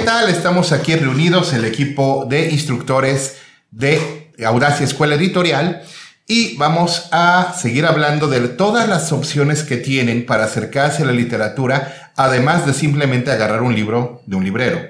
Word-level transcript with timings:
¿qué 0.00 0.06
tal? 0.06 0.30
Estamos 0.30 0.72
aquí 0.72 0.96
reunidos 0.96 1.52
el 1.52 1.66
equipo 1.66 2.24
de 2.26 2.48
instructores 2.48 3.36
de 3.70 4.32
Audacia 4.42 4.86
Escuela 4.86 5.16
Editorial 5.16 5.82
y 6.26 6.56
vamos 6.56 7.10
a 7.12 7.54
seguir 7.54 7.84
hablando 7.84 8.26
de 8.26 8.48
todas 8.48 8.88
las 8.88 9.12
opciones 9.12 9.62
que 9.62 9.76
tienen 9.76 10.24
para 10.24 10.44
acercarse 10.44 11.02
a 11.02 11.04
la 11.04 11.12
literatura, 11.12 12.12
además 12.16 12.64
de 12.64 12.72
simplemente 12.72 13.30
agarrar 13.30 13.60
un 13.60 13.74
libro 13.74 14.22
de 14.24 14.36
un 14.36 14.44
librero. 14.44 14.80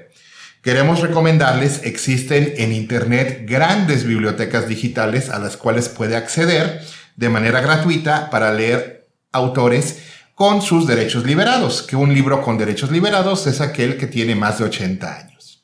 Queremos 0.63 1.01
recomendarles, 1.01 1.81
existen 1.83 2.55
en 2.59 2.71
Internet 2.71 3.47
grandes 3.49 4.05
bibliotecas 4.05 4.69
digitales 4.69 5.29
a 5.29 5.41
las 5.41 5.57
cuales 5.57 5.89
puede 5.89 6.15
acceder 6.15 6.83
de 7.17 7.29
manera 7.29 7.61
gratuita 7.61 8.31
para 8.31 8.53
leer 8.53 9.09
autores 9.33 10.10
con 10.41 10.63
sus 10.63 10.87
derechos 10.87 11.27
liberados, 11.27 11.83
que 11.83 11.97
un 11.97 12.15
libro 12.15 12.41
con 12.41 12.57
derechos 12.57 12.91
liberados 12.91 13.47
es 13.47 13.61
aquel 13.61 13.99
que 13.99 14.07
tiene 14.07 14.35
más 14.35 14.59
de 14.59 14.65
80 14.65 15.15
años. 15.15 15.63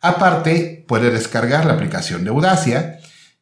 Aparte, 0.00 0.86
puede 0.88 1.10
descargar 1.10 1.66
la 1.66 1.74
aplicación 1.74 2.24
de 2.24 2.30
Audacia, 2.30 2.98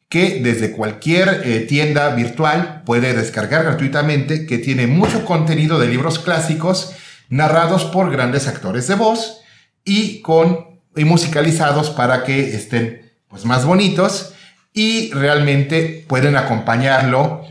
que 0.09 0.41
desde 0.43 0.73
cualquier 0.73 1.43
eh, 1.45 1.61
tienda 1.61 2.13
virtual 2.13 2.83
puede 2.85 3.13
descargar 3.13 3.63
gratuitamente, 3.63 4.45
que 4.45 4.57
tiene 4.57 4.85
mucho 4.85 5.23
contenido 5.23 5.79
de 5.79 5.87
libros 5.87 6.19
clásicos 6.19 6.91
narrados 7.29 7.85
por 7.85 8.11
grandes 8.11 8.49
actores 8.49 8.85
de 8.89 8.95
voz 8.95 9.43
y 9.85 10.19
con 10.23 10.81
y 10.93 11.05
musicalizados 11.05 11.89
para 11.89 12.25
que 12.25 12.53
estén 12.53 13.13
pues 13.29 13.45
más 13.45 13.63
bonitos 13.63 14.33
y 14.73 15.09
realmente 15.13 16.03
pueden 16.05 16.35
acompañarlo, 16.35 17.45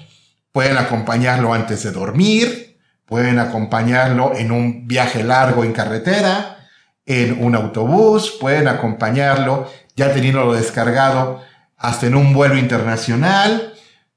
pueden 0.53 0.77
acompañarlo 0.77 1.55
antes 1.55 1.85
de 1.85 1.91
dormir, 1.91 2.64
pueden 3.07 3.39
acompañarlo 3.39 4.35
en 4.37 4.51
un 4.51 4.87
viaje 4.87 5.23
largo 5.23 5.65
en 5.65 5.73
carretera, 5.73 6.69
en 7.07 7.43
un 7.45 7.55
autobús, 7.55 8.37
pueden 8.41 8.69
acompañarlo 8.69 9.71
ya 9.97 10.13
teniéndolo 10.13 10.55
descargado 10.55 11.43
hasta 11.77 12.07
en 12.07 12.15
un 12.15 12.33
vuelo 12.33 12.57
internacional, 12.57 13.75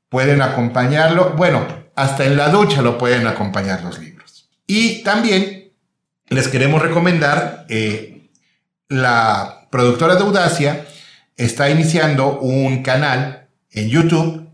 pueden 0.10 0.42
acompañarlo, 0.42 1.32
bueno, 1.32 1.66
hasta 1.96 2.26
en 2.26 2.38
la 2.38 2.50
ducha 2.50 2.82
lo 2.82 2.98
pueden 2.98 3.28
acompañar 3.28 3.84
los 3.84 4.00
libros. 4.00 4.50
Y 4.66 5.04
también 5.04 5.72
les 6.30 6.48
queremos 6.48 6.82
recomendar, 6.82 7.66
eh, 7.70 8.30
la 8.90 9.68
productora 9.70 10.16
de 10.16 10.22
Audacia 10.22 10.86
está 11.36 11.70
iniciando 11.70 12.40
un 12.40 12.84
canal 12.84 13.48
en 13.72 13.90
YouTube, 13.90 14.50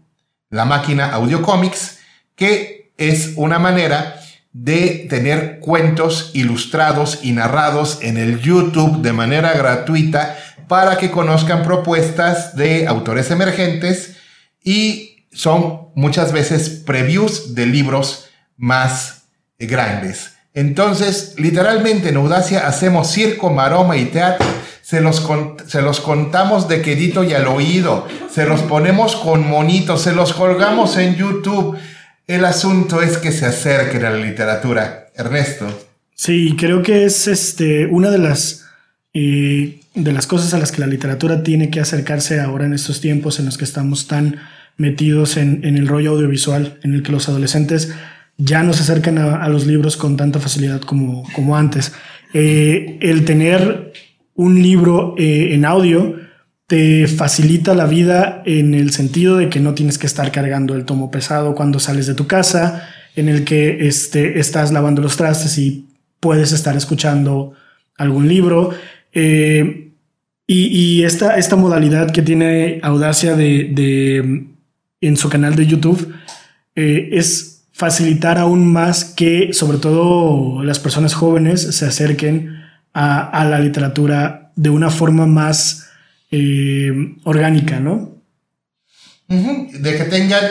la 0.50 0.66
máquina 0.66 1.12
Audio 1.14 1.42
Comics, 1.42 2.00
que 2.36 2.92
es 2.98 3.34
una 3.36 3.60
manera 3.60 4.20
de 4.54 5.08
tener 5.10 5.60
cuentos 5.60 6.30
ilustrados 6.34 7.20
y 7.24 7.32
narrados 7.32 8.00
en 8.02 8.18
el 8.18 8.40
YouTube 8.40 9.02
de 9.02 9.12
manera 9.12 9.54
gratuita 9.54 10.38
para 10.68 10.98
que 10.98 11.12
conozcan 11.12 11.64
propuestas 11.64 12.56
de 12.56 12.88
autores 12.88 13.32
emergentes 13.32 14.16
y 14.64 15.26
son 15.32 15.90
muchas 15.96 16.32
veces 16.32 16.70
previews 16.70 17.56
de 17.56 17.66
libros 17.66 18.30
más 18.56 19.24
grandes. 19.58 20.34
Entonces, 20.54 21.34
literalmente 21.38 22.10
en 22.10 22.18
Audacia 22.18 22.68
hacemos 22.68 23.12
circo, 23.12 23.50
maroma 23.50 23.98
y 23.98 24.06
teatro. 24.06 24.46
Se 24.84 25.02
los, 25.02 25.28
se 25.68 25.82
los 25.82 26.00
contamos 26.00 26.68
de 26.68 26.82
quedito 26.82 27.24
y 27.24 27.34
al 27.34 27.48
oído. 27.48 28.08
Se 28.32 28.46
los 28.46 28.62
ponemos 28.62 29.16
con 29.16 29.48
monitos. 29.48 30.04
Se 30.04 30.14
los 30.14 30.34
colgamos 30.34 30.98
en 30.98 31.16
YouTube. 31.16 31.76
El 32.28 32.46
asunto 32.46 33.02
es 33.02 33.18
que 33.18 33.32
se 33.32 33.46
acerquen 33.46 34.06
a 34.06 34.10
la 34.10 34.18
literatura. 34.18 35.10
Ernesto. 35.16 35.68
Sí, 36.16 36.56
creo 36.58 36.82
que 36.82 37.06
es 37.06 37.28
este, 37.28 37.86
una 37.86 38.10
de 38.10 38.18
las 38.18 38.64
y 39.14 39.82
de 39.94 40.12
las 40.12 40.26
cosas 40.26 40.54
a 40.56 40.58
las 40.58 40.72
que 40.72 40.82
la 40.82 40.88
literatura 40.88 41.44
tiene 41.44 41.70
que 41.70 41.80
acercarse 41.80 42.40
ahora 42.40 42.66
en 42.66 42.74
estos 42.74 43.00
tiempos 43.00 43.40
en 43.40 43.46
los 43.46 43.60
que 43.60 43.64
estamos 43.64 44.08
tan 44.08 44.40
metidos 44.76 45.38
en, 45.38 45.64
el 45.64 45.88
rollo 45.88 46.12
audiovisual, 46.12 46.80
en 46.82 46.96
el 46.96 47.04
que 47.04 47.12
los 47.12 47.30
adolescentes 47.30 47.94
ya 48.38 48.64
no 48.64 48.74
se 48.74 48.82
acercan 48.82 49.20
a, 49.20 49.48
los 49.50 49.68
libros 49.68 49.98
con 49.98 50.18
tanta 50.18 50.40
facilidad 50.40 50.82
como, 50.82 51.30
como 51.36 51.56
antes. 51.56 51.94
Eh, 52.34 52.98
el 53.02 53.24
tener 53.24 53.94
un 54.34 54.64
libro 54.64 55.14
eh, 55.20 55.54
en 55.54 55.64
audio 55.64 56.16
te 56.74 57.06
facilita 57.06 57.76
la 57.76 57.86
vida 57.86 58.42
en 58.48 58.74
el 58.74 58.90
sentido 58.90 59.38
de 59.38 59.48
que 59.48 59.60
no 59.60 59.76
tienes 59.76 60.00
que 60.00 60.08
estar 60.08 60.32
cargando 60.32 60.74
el 60.74 60.86
tomo 60.86 61.12
pesado 61.12 61.54
cuando 61.54 61.78
sales 61.78 62.08
de 62.08 62.16
tu 62.16 62.26
casa, 62.26 62.90
en 63.16 63.30
el 63.30 63.44
que 63.44 63.86
este, 63.88 64.40
estás 64.40 64.72
lavando 64.72 65.00
los 65.00 65.16
trastes 65.16 65.60
y 65.60 65.86
puedes 66.20 66.52
estar 66.52 66.76
escuchando 66.76 67.54
algún 67.96 68.28
libro. 68.28 68.72
Eh, 69.12 69.92
y, 70.48 71.04
esta, 71.04 71.38
esta, 71.38 71.56
modalidad 71.56 72.10
que 72.10 72.24
tiene 72.24 72.80
Audacia 72.82 73.36
de, 73.36 74.48
en 75.00 75.18
su 75.18 75.30
canal 75.30 75.56
de 75.56 75.68
YouTube 75.68 76.12
eh, 76.76 77.10
es 77.12 77.68
facilitar 77.72 78.40
aún 78.40 78.66
más 78.66 79.06
que 79.06 79.54
sobre 79.54 79.78
todo 79.78 80.64
las 80.64 80.80
personas 80.80 81.14
jóvenes 81.14 81.62
se 81.62 81.86
acerquen 81.86 82.64
a, 82.96 83.46
la 83.48 83.60
literatura 83.60 84.52
de 84.56 84.72
una 84.72 84.90
forma 84.90 85.28
más 85.28 85.92
eh, 86.36 87.16
orgánica, 87.24 87.80
¿no? 87.80 88.22
De 89.28 89.98
que 89.98 90.04
tengan 90.06 90.44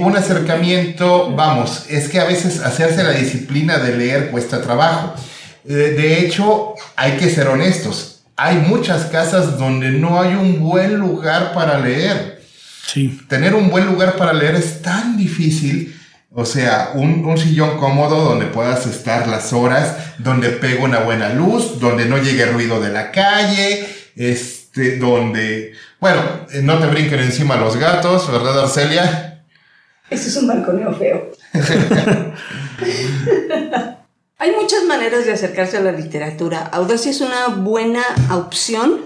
un 0.00 0.16
acercamiento, 0.16 1.34
vamos, 1.34 1.84
es 1.88 2.08
que 2.08 2.18
a 2.18 2.24
veces 2.24 2.60
hacerse 2.60 3.02
la 3.02 3.12
disciplina 3.12 3.78
de 3.78 3.96
leer 3.96 4.30
cuesta 4.30 4.62
trabajo. 4.62 5.14
De 5.64 6.20
hecho, 6.20 6.74
hay 6.96 7.12
que 7.12 7.28
ser 7.28 7.48
honestos. 7.48 8.22
Hay 8.36 8.56
muchas 8.56 9.06
casas 9.06 9.58
donde 9.58 9.90
no 9.90 10.20
hay 10.20 10.34
un 10.34 10.60
buen 10.60 10.96
lugar 10.98 11.52
para 11.52 11.78
leer. 11.78 12.42
Sí. 12.86 13.20
Tener 13.28 13.54
un 13.54 13.70
buen 13.70 13.86
lugar 13.86 14.16
para 14.16 14.32
leer 14.32 14.54
es 14.54 14.82
tan 14.82 15.16
difícil. 15.16 15.96
O 16.38 16.44
sea, 16.44 16.90
un, 16.94 17.38
sillón 17.38 17.78
cómodo 17.78 18.22
donde 18.22 18.44
puedas 18.44 18.86
estar 18.86 19.26
las 19.26 19.54
horas, 19.54 19.96
donde 20.18 20.50
pegue 20.50 20.82
una 20.82 20.98
buena 20.98 21.30
luz, 21.30 21.80
donde 21.80 22.04
no 22.04 22.18
llegue 22.18 22.44
ruido 22.44 22.78
de 22.78 22.90
la 22.90 23.10
calle, 23.10 23.88
este, 24.76 24.98
donde, 24.98 25.72
bueno, 26.00 26.20
eh, 26.52 26.60
no 26.62 26.78
te 26.78 26.86
brinquen 26.86 27.20
encima 27.20 27.56
los 27.56 27.76
gatos, 27.76 28.30
¿verdad, 28.30 28.60
Arcelia? 28.60 29.42
Ese 30.10 30.28
es 30.28 30.36
un 30.36 30.46
balconeo 30.46 30.92
feo. 30.94 31.32
Hay 34.38 34.50
muchas 34.52 34.84
maneras 34.84 35.24
de 35.24 35.32
acercarse 35.32 35.78
a 35.78 35.80
la 35.80 35.92
literatura. 35.92 36.60
Audacia 36.60 37.10
es 37.10 37.22
una 37.22 37.48
buena 37.48 38.02
opción 38.30 39.00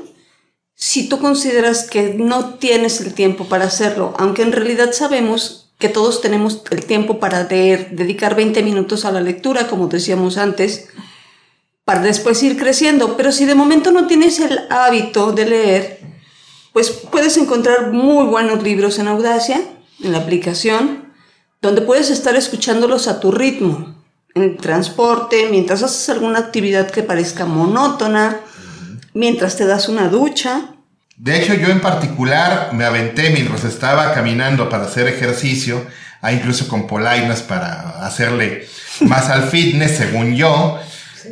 si 0.74 1.08
tú 1.08 1.20
consideras 1.20 1.88
que 1.88 2.14
no 2.14 2.54
tienes 2.54 3.00
el 3.00 3.14
tiempo 3.14 3.44
para 3.44 3.66
hacerlo, 3.66 4.14
aunque 4.18 4.42
en 4.42 4.50
realidad 4.50 4.90
sabemos 4.92 5.72
que 5.78 5.88
todos 5.88 6.20
tenemos 6.20 6.64
el 6.70 6.84
tiempo 6.84 7.20
para 7.20 7.44
leer, 7.44 7.90
dedicar 7.92 8.34
20 8.34 8.62
minutos 8.62 9.04
a 9.04 9.12
la 9.12 9.20
lectura, 9.20 9.68
como 9.68 9.86
decíamos 9.86 10.36
antes, 10.36 10.88
para 11.90 12.02
después 12.02 12.40
ir 12.44 12.56
creciendo. 12.56 13.16
Pero 13.16 13.32
si 13.32 13.46
de 13.46 13.56
momento 13.56 13.90
no 13.90 14.06
tienes 14.06 14.38
el 14.38 14.60
hábito 14.70 15.32
de 15.32 15.44
leer, 15.44 16.00
pues 16.72 16.88
puedes 16.88 17.36
encontrar 17.36 17.90
muy 17.90 18.26
buenos 18.26 18.62
libros 18.62 19.00
en 19.00 19.08
Audacia, 19.08 19.60
en 20.00 20.12
la 20.12 20.18
aplicación, 20.18 21.12
donde 21.60 21.82
puedes 21.82 22.08
estar 22.10 22.36
escuchándolos 22.36 23.08
a 23.08 23.18
tu 23.18 23.32
ritmo 23.32 24.04
en 24.36 24.56
transporte, 24.56 25.48
mientras 25.50 25.82
haces 25.82 26.08
alguna 26.10 26.38
actividad 26.38 26.88
que 26.88 27.02
parezca 27.02 27.44
monótona, 27.44 28.38
mientras 29.12 29.56
te 29.56 29.66
das 29.66 29.88
una 29.88 30.06
ducha. 30.06 30.76
De 31.16 31.42
hecho, 31.42 31.54
yo 31.54 31.70
en 31.70 31.80
particular 31.80 32.70
me 32.72 32.84
aventé 32.84 33.30
mientras 33.30 33.64
estaba 33.64 34.14
caminando 34.14 34.68
para 34.68 34.84
hacer 34.84 35.08
ejercicio, 35.08 35.84
hay 36.20 36.36
incluso 36.36 36.68
con 36.68 36.86
polainas 36.86 37.42
para 37.42 38.06
hacerle 38.06 38.68
más 39.00 39.28
al 39.28 39.48
fitness, 39.48 39.96
según 39.96 40.36
yo. 40.36 40.78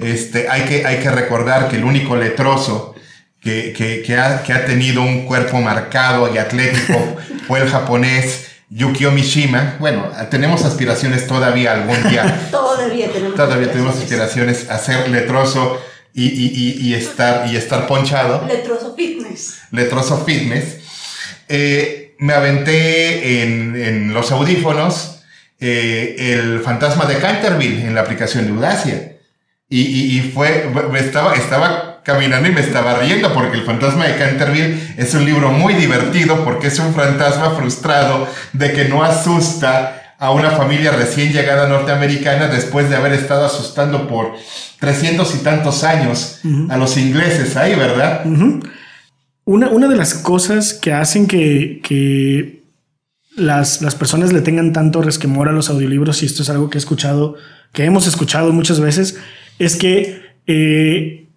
Este, 0.01 0.49
hay, 0.49 0.63
que, 0.63 0.87
hay 0.87 0.99
que 0.99 1.11
recordar 1.11 1.69
que 1.69 1.77
el 1.77 1.85
único 1.85 2.17
letroso 2.17 2.95
que, 3.41 3.73
que, 3.73 4.03
que, 4.03 4.17
ha, 4.17 4.43
que 4.43 4.53
ha 4.53 4.65
tenido 4.65 5.03
un 5.03 5.27
cuerpo 5.27 5.61
marcado 5.61 6.33
y 6.33 6.39
atlético 6.39 7.17
fue 7.47 7.61
el 7.61 7.69
japonés 7.69 8.47
Yukio 8.71 9.11
Mishima. 9.11 9.77
Bueno, 9.79 10.11
tenemos 10.31 10.65
aspiraciones 10.65 11.27
todavía 11.27 11.73
algún 11.73 12.09
día. 12.09 12.49
todavía 12.51 13.11
tenemos. 13.11 13.37
Todavía 13.37 13.71
tenemos 13.71 13.97
aspiraciones 13.97 14.69
a 14.69 14.79
ser 14.79 15.09
letroso 15.09 15.81
y, 16.13 16.27
y, 16.27 16.79
y, 16.81 16.95
estar, 16.95 17.49
y 17.49 17.57
estar 17.57 17.87
ponchado. 17.87 18.47
Letroso 18.47 18.95
Fitness. 18.95 19.59
Letroso 19.71 20.25
Fitness. 20.25 20.79
Eh, 21.49 22.15
me 22.19 22.35
aventé 22.35 23.43
en, 23.43 23.77
en 23.77 24.13
los 24.13 24.31
audífonos 24.33 25.23
eh, 25.61 26.17
el 26.19 26.61
fantasma 26.61 27.07
de 27.07 27.19
Canterville 27.19 27.87
en 27.87 27.95
la 27.95 28.03
aplicación 28.03 28.47
de 28.47 28.53
Audacia. 28.53 29.13
Y, 29.71 29.81
y, 30.19 30.33
fue, 30.35 30.73
estaba, 30.99 31.35
estaba 31.35 32.01
caminando 32.03 32.49
y 32.49 32.53
me 32.53 32.63
estaba 32.63 33.01
riendo 33.01 33.35
porque 33.35 33.59
El 33.59 33.65
fantasma 33.65 34.07
de 34.07 34.17
Canterville 34.17 34.95
es 34.97 35.13
un 35.13 35.27
libro 35.27 35.51
muy 35.51 35.75
divertido 35.75 36.43
porque 36.43 36.69
es 36.69 36.79
un 36.79 36.95
fantasma 36.95 37.51
frustrado 37.51 38.27
de 38.55 38.73
que 38.73 38.87
no 38.87 39.05
asusta 39.05 40.15
a 40.19 40.31
una 40.31 40.53
familia 40.53 40.93
recién 40.93 41.33
llegada 41.33 41.69
norteamericana 41.69 42.49
después 42.49 42.89
de 42.89 42.97
haber 42.97 43.13
estado 43.13 43.45
asustando 43.45 44.09
por 44.09 44.35
trescientos 44.81 45.35
y 45.35 45.39
tantos 45.39 45.85
años 45.85 46.41
a 46.69 46.77
los 46.77 46.97
ingleses 46.97 47.57
ahí, 47.57 47.75
¿verdad? 47.75 48.23
una, 49.45 49.69
una, 49.69 49.89
de 49.89 49.97
las 49.97 50.15
cosas 50.15 50.75
que 50.75 50.93
hacen 50.93 51.27
que, 51.27 51.81
que 51.83 52.65
las, 53.37 53.81
las, 53.81 53.95
personas 53.95 54.33
le 54.33 54.41
tengan 54.41 54.73
tanto 54.73 55.03
resquemor 55.03 55.49
a 55.49 55.53
los 55.53 55.71
audiolibros, 55.71 56.23
y 56.23 56.27
esto 56.27 56.43
es 56.43 56.51
algo 56.51 56.69
que 56.69 56.79
he 56.79 56.81
escuchado, 56.81 57.37
que 57.73 57.85
hemos 57.85 58.07
escuchado 58.07 58.53
muchas 58.53 58.81
veces, 58.81 59.19
es 59.59 59.77
que 59.77 60.21
eh, 60.47 61.29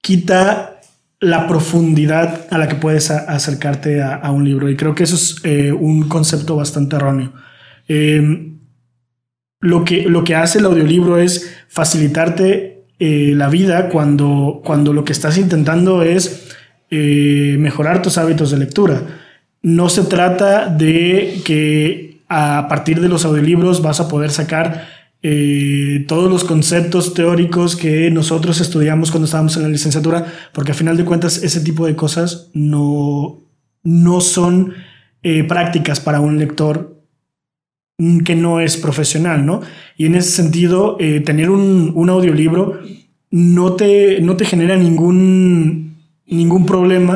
quita 0.00 0.80
la 1.18 1.46
profundidad 1.48 2.46
a 2.50 2.58
la 2.58 2.68
que 2.68 2.74
puedes 2.74 3.10
acercarte 3.10 4.02
a, 4.02 4.30
un 4.30 4.44
libro. 4.44 4.68
Y 4.68 4.76
creo 4.76 4.94
que 4.94 5.04
eso 5.04 5.16
es 5.16 5.36
eh, 5.44 5.72
un 5.72 6.08
concepto 6.08 6.56
bastante 6.56 6.96
erróneo. 6.96 7.32
Eh, 7.88 8.52
lo, 9.60 9.84
que, 9.84 10.02
lo 10.02 10.24
que 10.24 10.34
hace 10.34 10.58
el 10.58 10.66
audiolibro 10.66 11.18
es 11.18 11.56
facilitarte 11.68 12.84
la 12.98 13.48
vida 13.50 13.90
cuando, 13.90 14.62
cuando 14.64 14.94
lo 14.94 15.04
que 15.04 15.12
estás 15.12 15.36
intentando 15.36 16.02
es 16.02 16.48
mejorar 16.90 18.00
tus 18.00 18.16
hábitos 18.16 18.50
de 18.50 18.58
lectura. 18.58 19.02
No 19.60 19.90
se 19.90 20.04
trata 20.04 20.68
de 20.68 21.42
que 21.44 22.22
a 22.28 22.66
partir 22.68 23.00
de 23.00 23.08
los 23.08 23.24
audiolibros 23.24 23.82
vas 23.82 24.00
a 24.00 24.08
poder 24.08 24.30
sacar 24.30 24.95
eh, 25.28 26.04
todos 26.06 26.30
los 26.30 26.44
conceptos 26.44 27.12
teóricos 27.12 27.74
que 27.74 28.12
nosotros 28.12 28.60
estudiamos 28.60 29.10
cuando 29.10 29.24
estábamos 29.24 29.56
en 29.56 29.64
la 29.64 29.68
licenciatura, 29.68 30.24
porque 30.52 30.70
a 30.70 30.74
final 30.74 30.96
de 30.96 31.04
cuentas 31.04 31.42
ese 31.42 31.62
tipo 31.62 31.84
de 31.84 31.96
cosas 31.96 32.48
no, 32.54 33.40
no 33.82 34.20
son 34.20 34.74
eh, 35.24 35.42
prácticas 35.42 35.98
para 35.98 36.20
un 36.20 36.38
lector 36.38 37.02
que 38.24 38.36
no 38.36 38.60
es 38.60 38.76
profesional, 38.76 39.44
¿no? 39.44 39.62
Y 39.96 40.06
en 40.06 40.14
ese 40.14 40.30
sentido, 40.30 40.96
eh, 41.00 41.18
tener 41.18 41.50
un, 41.50 41.90
un, 41.96 42.08
audiolibro 42.08 42.78
no 43.32 43.72
te, 43.72 44.20
no 44.20 44.36
te 44.36 44.44
genera 44.44 44.76
ningún, 44.76 45.96
ningún 46.28 46.66
problema. 46.66 47.14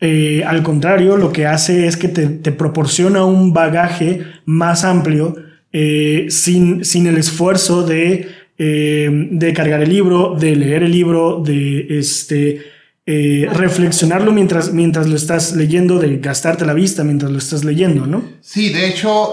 al 0.00 0.62
contrario, 0.64 1.16
lo 1.16 1.32
que 1.32 1.46
hace 1.46 1.86
es 1.86 1.96
que 1.96 2.08
te, 2.08 2.26
te 2.26 2.50
proporciona 2.50 3.24
un 3.24 3.52
bagaje 3.52 4.22
más 4.46 4.82
amplio 4.82 5.36
eh, 5.72 6.26
sin, 6.30 6.84
sin, 6.84 7.06
el 7.06 7.18
esfuerzo 7.18 7.82
de, 7.82 8.28
eh, 8.58 9.08
de, 9.10 9.52
cargar 9.52 9.82
el 9.82 9.90
libro, 9.90 10.36
de 10.38 10.56
leer 10.56 10.82
el 10.82 10.92
libro, 10.92 11.42
de 11.44 11.98
este, 11.98 12.62
eh, 13.04 13.46
reflexionarlo 13.52 14.32
mientras, 14.32 14.72
mientras 14.72 15.06
lo 15.06 15.16
estás 15.16 15.52
leyendo, 15.52 15.98
de 15.98 16.18
gastarte 16.18 16.64
la 16.64 16.72
vista 16.72 17.04
mientras 17.04 17.30
lo 17.30 17.38
estás 17.38 17.64
leyendo, 17.64 18.06
¿no? 18.06 18.24
Sí, 18.40 18.70
de 18.70 18.88
hecho, 18.88 19.32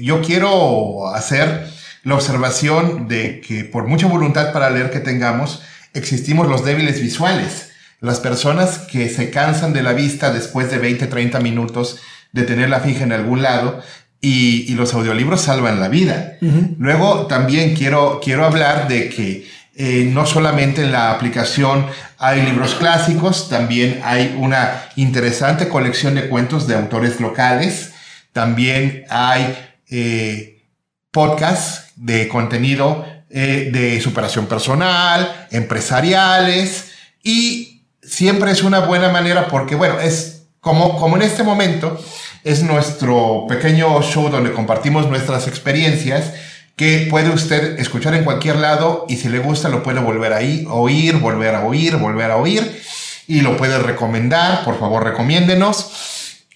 yo 0.00 0.22
quiero 0.22 1.08
hacer 1.08 1.66
la 2.04 2.14
observación 2.14 3.08
de 3.08 3.40
que 3.40 3.64
por 3.64 3.86
mucha 3.86 4.06
voluntad 4.06 4.52
para 4.52 4.70
leer 4.70 4.90
que 4.90 5.00
tengamos, 5.00 5.62
existimos 5.92 6.48
los 6.48 6.64
débiles 6.64 7.00
visuales. 7.00 7.70
Las 8.00 8.20
personas 8.20 8.78
que 8.78 9.08
se 9.08 9.30
cansan 9.30 9.72
de 9.72 9.82
la 9.82 9.94
vista 9.94 10.32
después 10.32 10.70
de 10.70 10.78
20, 10.78 11.06
30 11.06 11.40
minutos 11.40 12.00
de 12.32 12.42
tenerla 12.42 12.80
fija 12.80 13.04
en 13.04 13.12
algún 13.12 13.42
lado 13.42 13.80
y, 14.24 14.74
los 14.74 14.94
audiolibros 14.94 15.42
salvan 15.42 15.80
la 15.80 15.88
vida. 15.88 16.38
Luego 16.78 17.26
también 17.26 17.74
quiero, 17.74 18.20
quiero 18.22 18.44
hablar 18.46 18.88
de 18.88 19.08
que 19.08 19.46
eh, 19.76 20.08
no 20.10 20.24
solamente 20.24 20.82
en 20.82 20.92
la 20.92 21.10
aplicación 21.10 21.86
hay 22.18 22.42
libros 22.42 22.74
clásicos, 22.74 23.48
también 23.48 24.00
hay 24.02 24.34
una 24.38 24.84
interesante 24.96 25.68
colección 25.68 26.14
de 26.14 26.28
cuentos 26.28 26.66
de 26.66 26.74
autores 26.74 27.20
locales, 27.20 27.92
también 28.32 29.04
hay 29.10 29.56
eh, 29.90 30.62
podcasts 31.10 31.92
de 31.96 32.26
contenido 32.28 33.04
eh, 33.30 33.70
de 33.72 34.00
superación 34.00 34.46
personal, 34.46 35.48
empresariales, 35.50 36.92
y 37.22 37.82
siempre 38.02 38.52
es 38.52 38.62
una 38.62 38.80
buena 38.80 39.08
manera 39.10 39.48
porque, 39.48 39.74
bueno, 39.74 40.00
es 40.00 40.46
como, 40.60 40.98
como 40.98 41.16
en 41.16 41.22
este 41.22 41.42
momento, 41.42 42.00
es 42.44 42.62
nuestro 42.62 43.46
pequeño 43.48 44.02
show 44.02 44.28
donde 44.28 44.52
compartimos 44.52 45.08
nuestras 45.08 45.48
experiencias 45.48 46.32
que 46.76 47.06
puede 47.10 47.30
usted 47.30 47.78
escuchar 47.78 48.14
en 48.14 48.24
cualquier 48.24 48.56
lado 48.56 49.06
y 49.08 49.16
si 49.16 49.28
le 49.28 49.38
gusta 49.38 49.68
lo 49.68 49.82
puede 49.82 50.00
volver 50.00 50.32
a 50.32 50.38
oír, 50.72 51.16
volver 51.16 51.54
a 51.54 51.64
oír, 51.64 51.96
volver 51.96 52.30
a 52.30 52.36
oír 52.36 52.82
y 53.26 53.40
lo 53.40 53.56
puede 53.56 53.78
recomendar, 53.78 54.64
por 54.64 54.78
favor 54.78 55.04
recomiéndenos. 55.04 55.90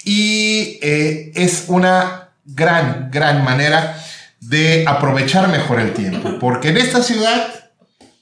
Y 0.04 0.78
eh, 0.82 1.32
es 1.34 1.64
una 1.68 2.28
gran, 2.44 3.10
gran 3.10 3.42
manera 3.44 4.02
de 4.40 4.84
aprovechar 4.86 5.48
mejor 5.48 5.80
el 5.80 5.92
tiempo, 5.92 6.38
porque 6.38 6.68
en 6.68 6.76
esta 6.76 7.02
ciudad 7.02 7.48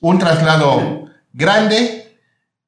un 0.00 0.18
traslado 0.18 1.06
grande 1.32 1.95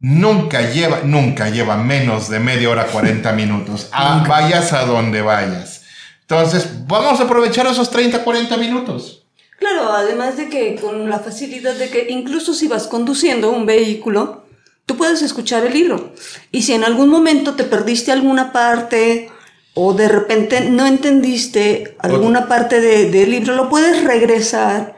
nunca 0.01 0.71
lleva, 0.71 1.01
nunca 1.05 1.51
lleva 1.51 1.77
menos 1.77 2.29
de 2.29 2.41
media 2.41 2.71
hora, 2.71 2.87
40 2.87 3.33
minutos. 3.33 3.89
Ah, 3.93 4.25
vayas 4.27 4.73
a 4.73 4.85
donde 4.85 5.23
vayas. 5.23 5.83
Entonces, 6.23 6.87
vamos 6.87 7.21
a 7.21 7.25
aprovechar 7.25 7.67
esos 7.67 7.91
30, 7.91 8.23
40 8.23 8.57
minutos. 8.57 9.25
Claro, 9.59 9.93
además 9.93 10.37
de 10.37 10.49
que 10.49 10.77
con 10.77 11.11
la 11.11 11.19
facilidad 11.19 11.75
de 11.75 11.89
que 11.89 12.07
incluso 12.11 12.55
si 12.55 12.69
vas 12.69 12.87
conduciendo 12.87 13.51
un 13.51 13.67
vehículo, 13.67 14.45
tú 14.87 14.97
puedes 14.97 15.23
escuchar 15.23 15.65
el 15.67 15.73
libro. 15.73 16.13
Y 16.53 16.63
si 16.63 16.75
en 16.75 16.85
algún 16.85 17.09
momento 17.09 17.55
te 17.55 17.65
perdiste 17.65 18.13
alguna 18.13 18.53
parte 18.53 19.31
o 19.75 19.95
de 19.95 20.09
repente 20.09 20.69
no 20.71 20.87
entendiste 20.87 21.97
alguna 21.99 22.47
parte 22.47 22.81
del 22.81 23.31
libro, 23.31 23.55
lo 23.55 23.69
puedes 23.69 24.05
regresar 24.05 24.98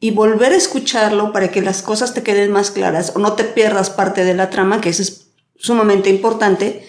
y 0.00 0.10
volver 0.12 0.52
a 0.52 0.56
escucharlo 0.56 1.32
para 1.32 1.48
que 1.48 1.60
las 1.60 1.82
cosas 1.82 2.14
te 2.14 2.22
queden 2.22 2.50
más 2.50 2.70
claras 2.70 3.12
o 3.14 3.18
no 3.18 3.34
te 3.34 3.44
pierdas 3.44 3.90
parte 3.90 4.24
de 4.24 4.34
la 4.34 4.48
trama, 4.48 4.80
que 4.80 4.88
eso 4.88 5.02
es 5.02 5.26
sumamente 5.58 6.08
importante, 6.08 6.88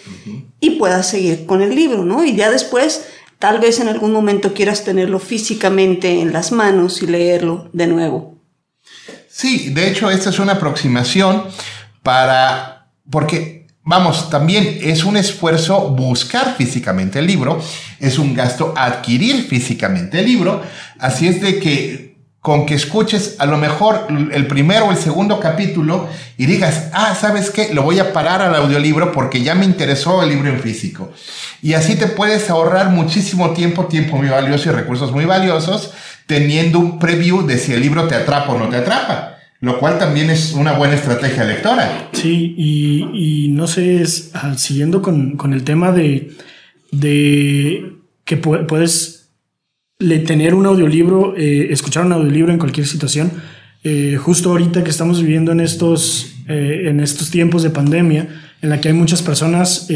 y 0.61 0.71
puedas 0.71 1.09
seguir 1.09 1.45
con 1.45 1.61
el 1.61 1.75
libro, 1.75 2.05
¿no? 2.05 2.23
Y 2.23 2.35
ya 2.35 2.49
después, 2.49 3.05
tal 3.37 3.59
vez 3.59 3.81
en 3.81 3.89
algún 3.89 4.13
momento 4.13 4.53
quieras 4.53 4.85
tenerlo 4.85 5.19
físicamente 5.19 6.21
en 6.21 6.31
las 6.31 6.53
manos 6.53 7.03
y 7.03 7.07
leerlo 7.07 7.69
de 7.73 7.87
nuevo. 7.87 8.37
Sí, 9.27 9.71
de 9.73 9.89
hecho, 9.89 10.09
esta 10.09 10.29
es 10.29 10.39
una 10.39 10.53
aproximación 10.53 11.43
para, 12.01 12.87
porque 13.09 13.61
Vamos, 13.83 14.29
también 14.29 14.77
es 14.81 15.03
un 15.03 15.17
esfuerzo 15.17 15.89
buscar 15.89 16.55
físicamente 16.55 17.17
el 17.17 17.25
libro, 17.25 17.59
es 17.99 18.19
un 18.19 18.35
gasto 18.35 18.75
adquirir 18.77 19.47
físicamente 19.47 20.19
el 20.19 20.27
libro, 20.27 20.61
así 20.99 21.27
es 21.27 21.41
de 21.41 21.59
que 21.59 22.10
con 22.41 22.65
que 22.65 22.73
escuches 22.73 23.35
a 23.37 23.45
lo 23.45 23.57
mejor 23.57 24.07
el 24.31 24.47
primero 24.47 24.87
o 24.87 24.91
el 24.91 24.97
segundo 24.97 25.39
capítulo 25.39 26.09
y 26.37 26.47
digas, 26.47 26.89
ah, 26.91 27.13
¿sabes 27.13 27.51
qué? 27.51 27.71
Lo 27.71 27.83
voy 27.83 27.99
a 27.99 28.13
parar 28.13 28.41
al 28.41 28.55
audiolibro 28.55 29.11
porque 29.11 29.43
ya 29.43 29.53
me 29.53 29.63
interesó 29.63 30.23
el 30.23 30.29
libro 30.29 30.49
en 30.49 30.59
físico. 30.59 31.11
Y 31.61 31.73
así 31.73 31.95
te 31.95 32.07
puedes 32.07 32.49
ahorrar 32.49 32.89
muchísimo 32.89 33.51
tiempo, 33.51 33.85
tiempo 33.85 34.17
muy 34.17 34.27
valioso 34.27 34.69
y 34.69 34.71
recursos 34.71 35.11
muy 35.11 35.25
valiosos, 35.25 35.93
teniendo 36.25 36.79
un 36.79 36.97
preview 36.97 37.45
de 37.45 37.59
si 37.59 37.73
el 37.73 37.81
libro 37.81 38.07
te 38.07 38.15
atrapa 38.15 38.53
o 38.53 38.57
no 38.57 38.69
te 38.69 38.77
atrapa. 38.77 39.37
Lo 39.59 39.77
cual 39.77 39.99
también 39.99 40.31
es 40.31 40.53
una 40.53 40.71
buena 40.71 40.95
estrategia 40.95 41.43
lectora. 41.43 42.09
Sí, 42.13 42.55
y, 42.57 43.49
no 43.49 43.67
sé, 43.67 44.01
es, 44.01 44.31
ah, 44.33 44.57
siguiendo 44.57 45.03
con, 45.03 45.37
con, 45.37 45.53
el 45.53 45.63
tema 45.63 45.91
de, 45.91 46.31
de 46.91 47.93
que 48.25 48.37
puedes 48.37 49.20
tener 50.25 50.53
un 50.53 50.65
audiolibro, 50.65 51.35
eh, 51.37 51.67
escuchar 51.71 52.05
un 52.05 52.13
audiolibro 52.13 52.51
en 52.51 52.57
cualquier 52.57 52.87
situación. 52.87 53.31
Eh, 53.83 54.17
justo 54.17 54.49
ahorita 54.49 54.83
que 54.83 54.89
estamos 54.89 55.21
viviendo 55.21 55.51
en 55.51 55.59
estos, 55.59 56.35
eh, 56.47 56.83
en 56.85 56.99
estos 56.99 57.31
tiempos 57.31 57.63
de 57.63 57.69
pandemia, 57.69 58.27
en 58.61 58.69
la 58.69 58.79
que 58.79 58.89
hay 58.89 58.93
muchas 58.93 59.23
personas 59.23 59.87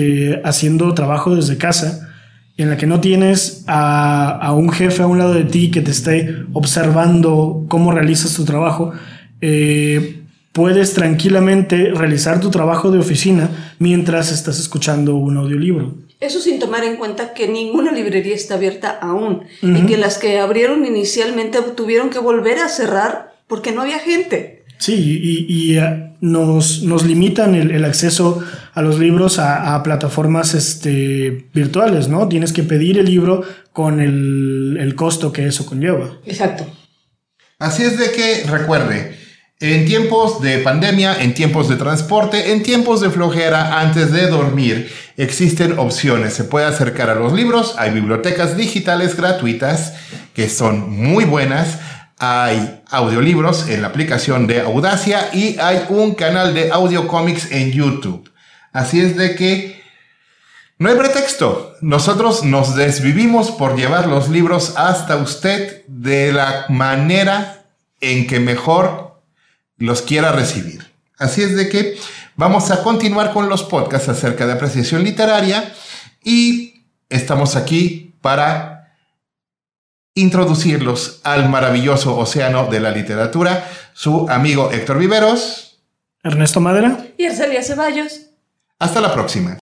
haciendo 0.43 0.93
trabajo 0.95 1.35
desde 1.35 1.57
casa, 1.57 2.09
en 2.57 2.69
la 2.69 2.77
que 2.77 2.87
no 2.87 2.99
tienes 2.99 3.63
a, 3.67 4.29
a, 4.29 4.53
un 4.53 4.71
jefe 4.71 5.03
a 5.03 5.07
un 5.07 5.19
lado 5.19 5.35
de 5.35 5.43
ti 5.43 5.69
que 5.69 5.81
te 5.81 5.91
esté 5.91 6.35
observando 6.53 7.65
cómo 7.67 7.91
realizas 7.91 8.33
tu 8.33 8.43
trabajo, 8.43 8.91
puedes 10.51 10.93
tranquilamente 10.95 11.91
realizar 11.93 12.39
tu 12.39 12.49
trabajo 12.49 12.89
de 12.89 12.97
oficina 12.97 13.49
mientras 13.77 14.31
estás 14.31 14.59
escuchando 14.59 15.15
un 15.15 15.37
audiolibro. 15.37 16.04
Eso 16.25 16.39
sin 16.39 16.57
tomar 16.59 16.83
en 16.83 16.97
cuenta 16.97 17.33
que 17.33 17.47
ninguna 17.47 17.91
librería 17.91 18.33
está 18.33 18.55
abierta 18.55 18.97
aún 18.99 19.43
y 19.61 19.85
que 19.85 19.97
las 19.97 20.17
que 20.17 20.39
abrieron 20.39 20.85
inicialmente 20.85 21.59
tuvieron 21.75 22.09
que 22.09 22.19
volver 22.19 22.59
a 22.59 22.67
cerrar 22.67 23.35
porque 23.47 23.71
no 23.71 23.81
había 23.81 23.99
gente. 23.99 24.63
Sí, 24.77 25.45
y, 25.47 25.77
eh, 25.77 26.13
nos, 26.21 26.83
nos, 26.83 27.05
limitan 27.05 27.55
el, 27.55 27.85
acceso 27.85 28.43
a 28.73 28.81
los 28.81 28.99
libros 28.99 29.39
a, 29.39 29.81
plataformas 29.83 30.53
este, 30.53 31.47
virtuales, 31.53 32.09
¿no? 32.09 32.27
Tienes 32.27 32.51
que 32.51 32.63
pedir 32.63 32.97
el 32.97 33.05
libro 33.05 33.43
con 33.71 33.99
el, 33.99 34.77
el 34.79 34.95
costo 34.95 35.31
que 35.31 35.47
eso 35.47 35.65
conlleva. 35.65 36.17
Exacto. 36.25 36.65
Así 37.59 37.83
es 37.83 37.97
de 37.97 38.11
que 38.11 38.43
recuerde, 38.49 39.15
en 39.73 39.85
tiempos 39.85 40.41
de 40.41 40.59
pandemia, 40.59 41.21
en 41.21 41.33
tiempos 41.33 41.69
de 41.69 41.75
transporte, 41.75 42.51
en 42.51 42.61
tiempos 42.61 43.01
de 43.01 43.09
flojera, 43.09 43.79
antes 43.79 44.11
de 44.11 44.27
dormir, 44.27 44.91
existen 45.17 45.79
opciones. 45.79 46.33
Se 46.33 46.43
puede 46.43 46.65
acercar 46.65 47.09
a 47.09 47.15
los 47.15 47.33
libros, 47.33 47.75
hay 47.77 47.91
bibliotecas 47.91 48.57
digitales 48.57 49.15
gratuitas 49.15 49.93
que 50.33 50.49
son 50.49 50.91
muy 50.91 51.25
buenas. 51.25 51.79
Hay 52.17 52.81
audiolibros 52.89 53.67
en 53.67 53.81
la 53.81 53.89
aplicación 53.89 54.47
de 54.47 54.61
Audacia 54.61 55.29
y 55.33 55.57
hay 55.59 55.85
un 55.89 56.15
canal 56.15 56.53
de 56.53 56.71
audio 56.71 57.07
comics 57.07 57.51
en 57.51 57.71
YouTube. 57.71 58.29
Así 58.71 59.01
es 59.01 59.17
de 59.17 59.35
que 59.35 59.81
no 60.77 60.89
hay 60.89 60.97
pretexto. 60.97 61.73
Nosotros 61.81 62.43
nos 62.43 62.75
desvivimos 62.75 63.51
por 63.51 63.77
llevar 63.77 64.07
los 64.07 64.27
libros 64.27 64.73
hasta 64.75 65.15
usted 65.15 65.85
de 65.87 66.33
la 66.33 66.65
manera 66.67 67.63
en 68.01 68.27
que 68.27 68.39
mejor 68.39 69.14
los 69.77 70.01
quiera 70.01 70.31
recibir. 70.31 70.91
Así 71.17 71.43
es 71.43 71.55
de 71.55 71.69
que 71.69 71.97
vamos 72.35 72.71
a 72.71 72.83
continuar 72.83 73.31
con 73.33 73.49
los 73.49 73.63
podcasts 73.63 74.09
acerca 74.09 74.45
de 74.45 74.53
apreciación 74.53 75.03
literaria 75.03 75.73
y 76.23 76.83
estamos 77.09 77.55
aquí 77.55 78.15
para 78.21 78.95
introducirlos 80.15 81.21
al 81.23 81.49
maravilloso 81.49 82.17
océano 82.17 82.67
de 82.67 82.79
la 82.79 82.91
literatura. 82.91 83.69
Su 83.93 84.27
amigo 84.29 84.71
Héctor 84.71 84.97
Viveros. 84.97 85.79
Ernesto 86.23 86.59
Madera. 86.59 87.05
Y 87.17 87.25
Arcelia 87.25 87.61
Ceballos. 87.61 88.21
Hasta 88.79 88.99
la 89.01 89.13
próxima. 89.13 89.57